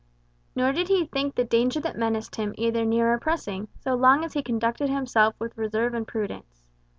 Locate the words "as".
4.25-4.33